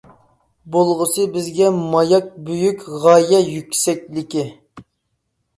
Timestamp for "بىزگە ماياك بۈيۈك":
1.35-2.87